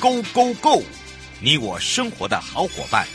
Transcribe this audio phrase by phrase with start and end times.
[0.00, 0.82] Go Go Go！
[1.42, 3.06] 你我生活的好伙伴，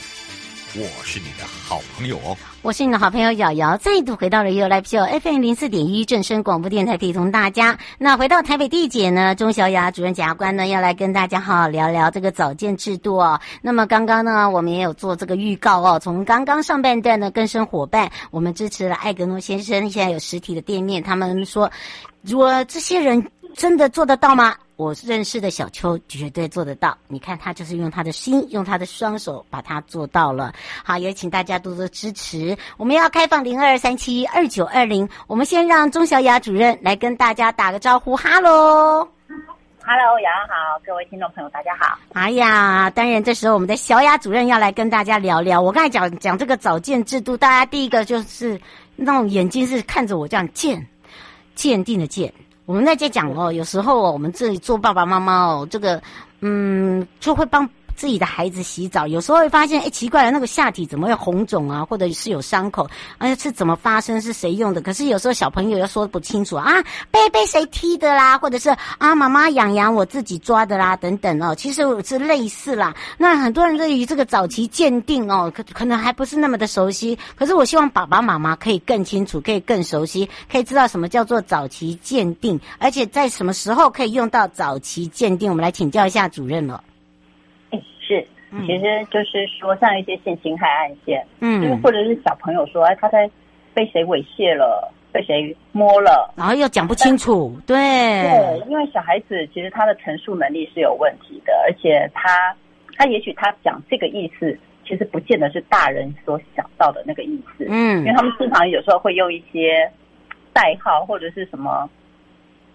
[0.75, 2.37] 我是你的好朋友哦。
[2.61, 7.75] 我是你的好朋友瑶瑶，再度回到了 You Live Show FM 零四点一正声广播电台，可以同大家。
[7.97, 13.39] 那回到台北地检呢，钟小雅主任检察官呢，要来跟大家好好聊聊这个早间制度哦。
[13.63, 15.99] 那么刚刚呢，我们也有做这个预告哦。
[15.99, 21.01] 从刚刚上半段呢，更生伙伴，我们支持了艾格诺先生，现在有实体的店面。
[21.01, 21.71] 他们说，
[22.21, 24.55] 如果这些人真的做得到吗？
[24.75, 30.53] 我认识的小邱绝对做得到，你看他就是用他的心，用他的双手把它做到了。
[30.83, 32.57] 好，也请大家多多支持。
[32.75, 39.07] 我们要开放零二三七二九二零，我们先让钟小雅主任来跟大家打个招呼，哈喽，
[39.81, 41.97] 哈喽，雅雅好，各位听众朋友大家好。
[42.11, 45.61] 哎呀，当然这时候我们的小雅主任要来跟大家聊聊。
[45.61, 48.59] 我刚才讲讲这个早鉴制度，大家第一个就是
[48.97, 50.85] 那种眼睛是看着我这样鉴，
[51.55, 52.33] 鉴定的鉴。
[52.65, 56.01] 我们在家讲哦，有时候哦，我们这里做爸爸妈妈哦，这个
[56.41, 57.69] 嗯，就会帮。
[57.95, 64.81] 自己的孩子洗澡，有时候会发现，哎，奇怪了，那个下体怎么会红肿啊，或者是有伤口，而且是怎么发生，是谁用的？
[64.81, 72.93] 可是有时候小朋友又说不清楚啊，被被谁踢的啦，或者是啊，妈妈痒痒，我自己抓的啦，等等哦，其实我是类似啦。
[73.17, 77.17] 那很多人对于这个早期鉴定哦，可可能还不是那么的熟悉。
[77.35, 85.49] 可是我希望爸爸妈妈可以更清楚，可以更熟悉，可以知道什么叫做早期鉴定，而且在什么时候可以用到早期鉴定。
[85.49, 86.83] 我们来请教一下主任了。
[88.61, 93.29] 是，其实就是说，像一些性侵害案件，嗯，就是或者是小朋友说，哎，他在
[93.73, 102.55] 被谁猥亵了，被谁摸了，然后又讲不清楚，对，对，因为小孩子其实他的陈述能力是有问题的，而且他
[102.97, 109.89] 他也许他讲这个意思，其实不见得是大人所想到的那个意思，嗯，因为他们经常有时候会用一些
[110.53, 111.89] 代号或者是什么，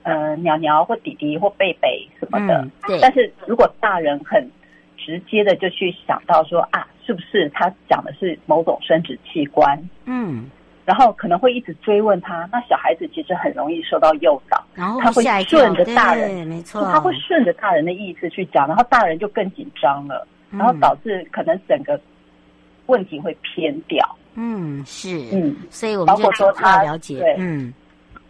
[0.02, 4.46] 呃，鸟鸟或弟弟或贝贝什么的，嗯，对，但是如果大人很
[5.04, 9.78] 直接的就去想到说啊，是不是他讲的是某种生殖器官？
[10.04, 10.50] 嗯，
[10.84, 12.48] 然后可能会一直追问他。
[12.52, 21.98] 那小孩子其实很容易受到诱导，然后他会顺着大人，没错，他会顺着大人的意思去讲，然后大人就更紧张了，然后导致可能整个
[22.86, 24.04] 问题会偏掉。
[24.34, 27.72] 嗯，是，嗯，所以我们就包括说他了解，对，嗯，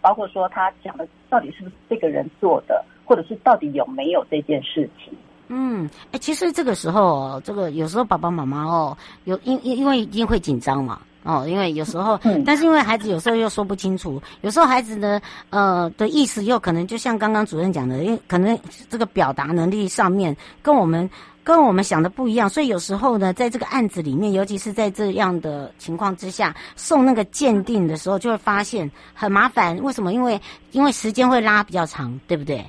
[0.01, 5.13] 包括说他讲的到底是不是这个人做的，或者是到底有没有这件事情。
[5.53, 18.57] 嗯，哎，其实这个时候哦，这个有时候爸爸妈妈哦，有因因因为一定会紧张嘛，哦，因为有时候，嗯，但是因为孩子有时候又说不清楚，有时候孩子呢，呃的意思又可能就像刚刚主任讲的，因为可能
[18.89, 21.09] 这个表达能力上面跟我们
[21.43, 29.75] 跟我们想的不一样，所以有时候呢，在这个案子里面，尤其是在这样的情况之下，送那个鉴定的时候，就会发现很麻烦。
[29.83, 30.13] 为什么？
[30.13, 30.39] 因为
[30.71, 32.65] 因为时间会拉比较长，对不对？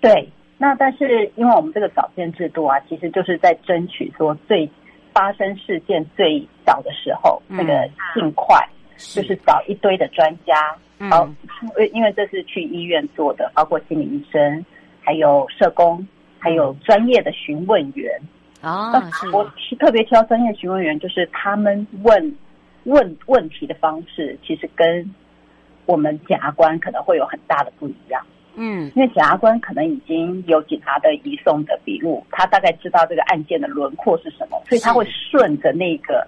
[0.00, 0.32] 对。
[0.60, 4.68] 那但是，因为我们这个早鉴制度啊，其实就是在争取说最
[5.12, 8.58] 发生事件最早的时候，那个尽快，
[8.96, 10.76] 就是找一堆的专家，
[11.10, 11.24] 好，
[11.62, 14.66] 因为因为这是去医院做的，包括心理医生，
[15.00, 16.06] 还有社工，
[16.40, 18.20] 还有专业的询问员。
[18.60, 18.92] 啊，
[19.32, 19.76] 我是。
[19.76, 22.36] 特别挑专业询问员，就是他们问
[22.82, 25.14] 问问题的方式，其实跟
[25.86, 28.20] 我们检察官可能会有很大的不一样。
[28.54, 36.26] 嗯，因为检察官可能已经有警察的移送的笔录，他大概知道这个案件的轮廓是什么，所以他会顺着那个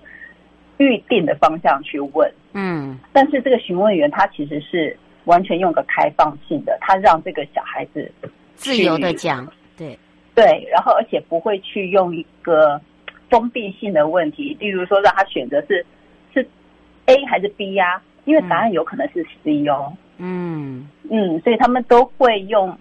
[0.79, 2.33] 预定的方向去问。
[2.53, 8.11] 嗯，但是这个询问员他其实是完全用个开放性的，他让这个小孩子
[8.55, 9.47] 自由的讲，
[9.77, 9.99] 对
[10.35, 12.81] 对，然后而且不会去用一个
[13.29, 15.85] 封闭性的问题，例如说让他选择是
[16.33, 16.49] 是
[17.07, 18.03] A 还是 B 呀、啊？
[18.25, 19.93] 因为答案有可能是 C 哦。
[19.93, 20.89] 嗯嗯。
[21.11, 22.77] 嗯，所以他们都会用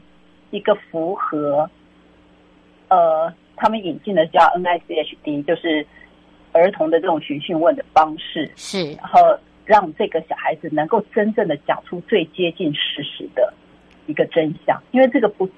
[0.52, 1.68] 一个符合，
[2.90, 5.86] 呃，他们引进的叫 NICHD，就是
[6.52, 9.20] 儿童的这种询讯问的方式，是，然后
[9.66, 13.52] 让这个小孩子能够真正的讲出最接近事实的
[14.06, 15.50] 一个真相，因为这个不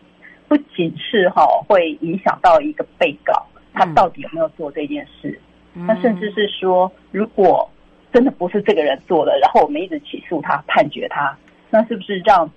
[0.47, 5.39] 不仅是哈、哦、会影响到一个被告他到底有没有做这件事，
[5.73, 7.69] 那、嗯、甚至是说如果
[8.13, 11.37] 真的不是这个人做的，然后我们一直起诉他、判决他，
[11.71, 12.47] 那是不是让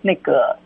[0.00, 0.56] 那个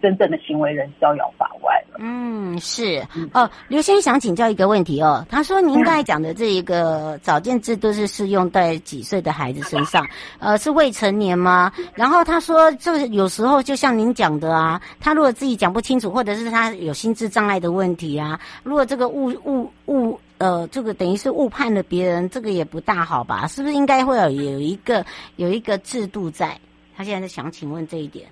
[0.00, 1.98] 真正的行为人逍遥法外了？
[1.98, 3.50] 嗯，是哦。
[3.66, 10.06] 刘先生想请教一个问题哦，他说您刚才讲的这一个早见制度是适用在几岁的孩子身上？
[10.38, 11.72] 呃，是未成年吗？
[11.94, 20.18] 然后他说，这个有时候就像您讲的啊，他如果自己讲不清楚，或者是他有心智障碍的问题啊，如果这个误误误。
[20.38, 23.48] 呃，这个等于是误判了别人，这个也不大好吧？
[23.48, 25.04] 是不是应该会有有一个
[25.34, 26.56] 有一个制度在？
[26.98, 28.26] 他现在在想请问这一点。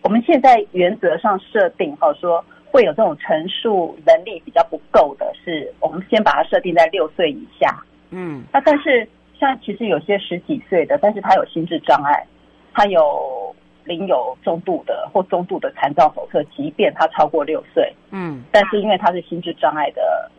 [0.00, 7.78] 我们现在原则上设定哈，说会有这种陈述能力比较不够的是，是我们先把它设定在六岁以下。
[8.08, 9.06] 嗯，那但是
[9.38, 12.26] 像其实有些十几岁的，但是他有心智障碍，
[12.72, 13.54] 他有
[13.84, 20.30] 领有中度的或中度的残障手册，即便他超过六岁，嗯，但是因为他是心智障碍的。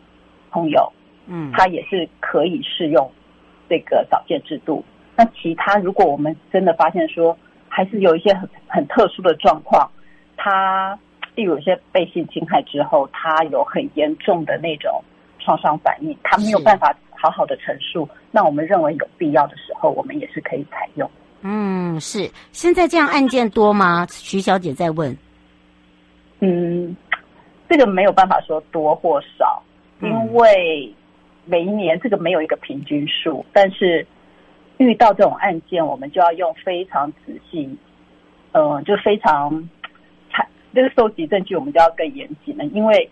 [0.50, 0.92] 朋友，
[1.28, 3.10] 嗯，他也是可以适用
[3.70, 4.84] 这个早见制度。
[5.16, 7.34] 那其他，如果我们真的发现说，
[7.74, 9.90] 还是有一些很很特殊的状况，
[10.36, 10.98] 他
[11.34, 15.02] 例如有些被性侵害之后，他有很严重的那种
[15.38, 18.06] 创伤反应，他没有办法好好的陈述。
[18.30, 21.10] 那我们认为有必要的时候，我们也是可以采用。
[21.40, 22.30] 嗯，是。
[22.52, 24.06] 现在这样案件多吗？
[24.10, 25.16] 徐小姐在问。
[26.40, 26.94] 嗯，
[27.70, 29.62] 这个没有办法说多或少。
[30.02, 30.92] 因为
[31.46, 34.06] 每一年这个没有一个平均数，但是
[34.82, 37.76] 遇到这种案件，我们就要用非常仔细，
[38.52, 39.68] 呃，就非常
[40.30, 42.64] 采这个收集证据，我们就要更严谨了。
[42.66, 43.08] 因为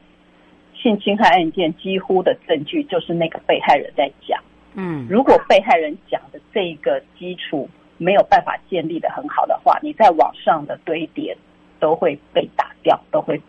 [0.75, 4.43] 性侵害案件几乎的证据就是那个被害人在讲，
[4.75, 7.69] 嗯，如果被害人讲的这个基础
[7.99, 11.37] 没有办法建立的很好的话，你在网上的堆叠
[11.79, 13.41] 都会被打掉，都会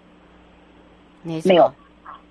[1.24, 1.72] 没有。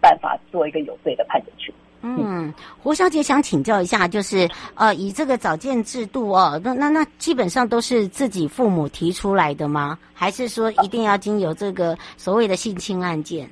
[0.02, 1.74] 办法做一个有罪的判决去。
[2.02, 2.52] 嗯，
[2.82, 9.98] 胡小姐想请教一下，就是呃，以这个早建制度哦，那那那基本上都是自己父母提出来的吗？
[10.14, 13.46] 还是说一定要经由这个所谓的性侵案件？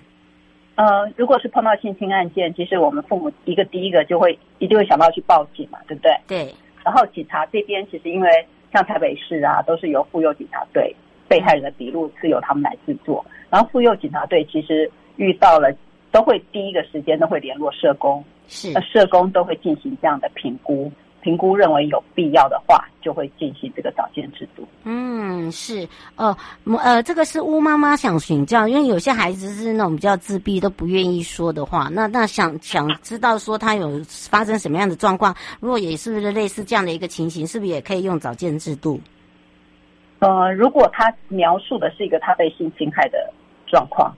[0.76, 0.84] 呃，
[1.14, 6.12] 如果是碰到性侵案件，其实我们父母一个第一个就会一定会想到去报警嘛，对不对？
[6.26, 6.54] 对。
[6.84, 8.28] 然后警察这边其实因为
[8.72, 10.94] 像台北市啊，都是由妇幼警察队
[11.28, 15.70] 被害人的笔录是由他们来制作，然后妇幼警察队其实遇到了。
[16.10, 20.90] 都会第一个时间都会联络社工，是，那社工都会进行这样的评估，
[21.20, 24.66] 评估认为有必要的话，就会进行这个早见制度。
[24.84, 25.86] 嗯，是，
[26.16, 26.36] 哦，
[26.82, 39.00] 呃，这个是乌妈妈想请教，因为有些孩子是那种比较自闭，都不愿意说的话，那那想想知道说他有发生什么样的状况，如果也是不是类似这样的一个情形，是不是也可以用早见制度？
[40.20, 43.18] 呃，如果他描述的是一个他被性侵害的
[43.66, 44.12] 状况。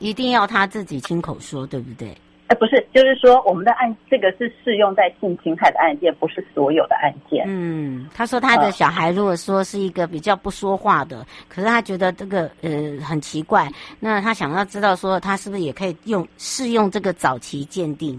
[0.00, 2.16] 一定要他自己亲口说，对不对？
[2.48, 7.44] 哎，不是，就是说我们的案，这个是适用在性侵害的案件，不是所有的案件。
[7.46, 12.70] 嗯，他说他的小孩如果说是一个比较不说话的，呃、可是他觉得这个呃
[13.04, 13.68] 很奇怪，
[14.00, 18.18] 那他想要知道说他是不是也可以用适用这个早期鉴定？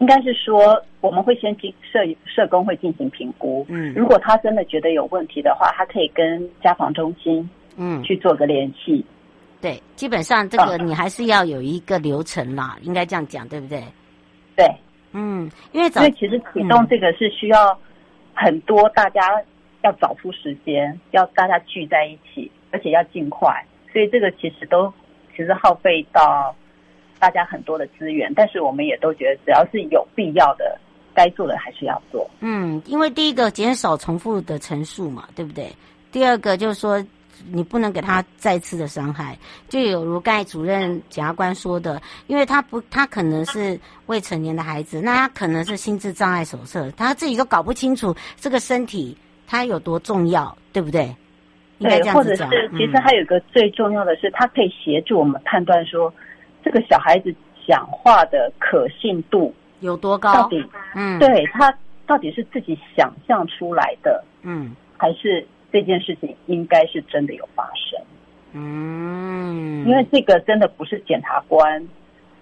[0.00, 3.64] 应该是说我们会先进社社工会进行评估。
[3.68, 9.04] 嗯，如果他真的觉得有问题的话，他可以跟家访中心嗯去做个联系。
[9.60, 13.82] 对，基本上这个你还是要有一个流程啦，嗯、应该这样讲，对不对？
[14.54, 14.72] 对，
[15.12, 17.76] 嗯，因为早因为其实启动这个是需要
[18.34, 19.20] 很多大家
[19.82, 23.52] 要找出时间，嗯、要大家聚在一起，而且要尽快，
[23.92, 24.92] 所以这个其实都
[25.36, 26.54] 其实耗费到
[27.18, 30.78] 大家很多的资源，但是我们也都觉得只要是有必要的，
[31.14, 32.30] 该做的还是要做。
[32.38, 35.68] 嗯，因为第一个减少重复的陈述嘛，对不对？
[36.12, 37.04] 第二个就是说。
[37.50, 49.16] 你不能给他再次的伤害，就有如盖主任检察官说的，因为他不，他可能是未成年的孩子，那他可能是心智障碍手册，他自己都搞不清楚这个身体
[49.46, 51.14] 他有多重要，对不对？
[51.78, 52.48] 应该这样子讲。
[52.48, 56.12] 或者是，其实还有一个最重要的是，他可以协助我们判断说，
[56.64, 57.34] 这个小孩子
[57.66, 60.34] 讲话的可信度有多高？
[60.34, 60.64] 到底，
[60.94, 61.72] 嗯，对，他
[62.06, 65.46] 到底是自己想象出来的，嗯，还是？
[65.70, 68.00] 这件事情应该是真的有发生，
[68.52, 71.86] 嗯，因为这个真的不是检察官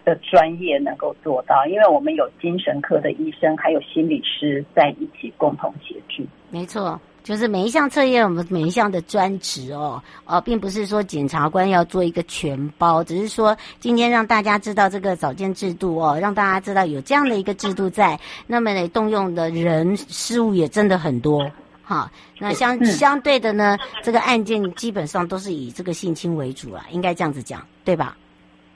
[0.04, 6.24] 的专业能够做到，因为我们有精神科的医生，还有心理师在一起共同协助。
[6.50, 18.16] 没错，就是每一项测验，我们每一项的专职哦，呃，并不是说检察官要做一个全包，只是说今天让大家知道这个早见制度哦，让大家知道有这样的一个制度在，
[18.46, 21.50] 那么呢，动用的人事物也真的很多。
[21.88, 28.16] 好，那相相对的呢，这个案件基本上都是以这个性侵为主啊，应该这样子讲，对吧？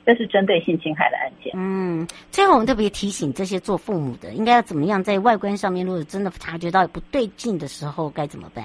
[0.07, 1.52] 这是针对性侵害的案件。
[1.57, 8.64] 嗯，最后我们特别提醒这些做父母的，应该要怎么样在外观上面，如果真的察觉到不对劲的时候，该怎么办？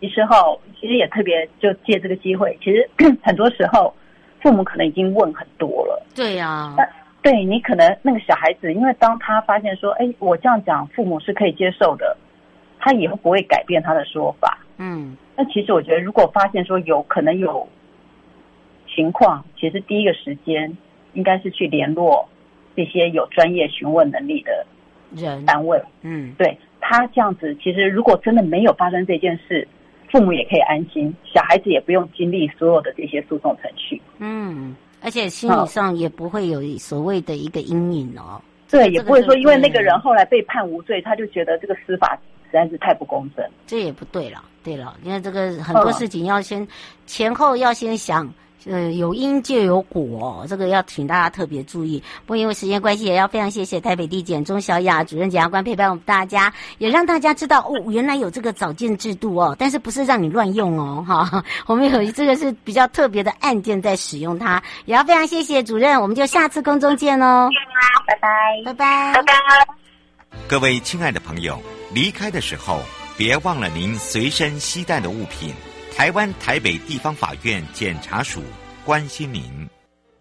[0.00, 0.36] 其实哈，
[0.80, 2.88] 其实也特别就借这个机会，其实
[3.22, 3.94] 很多时候
[4.40, 6.02] 父母可能已经问很多了。
[6.14, 6.76] 对呀、啊，
[7.22, 12.16] 对你可能那个小孩子，因为当他发现说，哎，我这样讲父母是可以接受的，
[12.82, 14.58] 他以后不会改变他的说法。
[14.76, 17.66] 嗯，那其实我觉得，如果发现说有可能有
[18.94, 20.76] 情况，其实第一个时间
[21.14, 22.28] 应该是去联络
[22.76, 24.66] 这些有专业询问能力的
[25.14, 25.80] 人单位。
[26.02, 29.66] 嗯，对他这样子，其实如果真的没有发生这件事。
[30.10, 33.98] 父母也可以安心，小孩子也不用经历所有的这些诉讼程序。
[34.18, 38.38] 嗯，而且心理上也不会有所谓的一个阴影哦。
[38.70, 42.20] 对，也不会说因为那个人后来被判无罪，他就觉得这个司法实
[42.52, 43.44] 在是太不公正。
[43.66, 46.66] 这也不对了，对了，因为这个很多事情要先
[47.06, 48.32] 前后要先想。
[48.64, 52.00] 呃，有因就有果，这个要请大家特别注意。
[52.24, 61.42] 不过因为时间关系，也要非常谢谢台北地检钟小雅主任检察官陪伴我们大家，也让大家知道哦，原来有这个早见制度哦，但是不是让你乱用哦，哈。
[61.66, 67.50] 我们有这个是比较特别的案件在使用它，也要非常谢谢主任，我们就下次空中见哦，
[68.06, 68.28] 拜拜，
[68.66, 69.32] 拜拜，拜拜。
[70.46, 71.60] 各位亲爱的朋友，
[71.94, 72.82] 离开的时候
[73.16, 75.54] 别忘了您随身携带的物品。
[75.94, 78.42] 台湾台北地方法院检察署
[78.84, 79.81] 关心您。